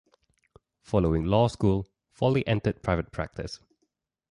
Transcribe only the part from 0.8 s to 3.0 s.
Following law school, Foley entered